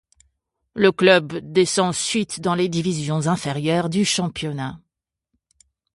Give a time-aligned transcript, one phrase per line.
[0.73, 4.79] Le club descend ensuite dans les divisions inférieures du championnat.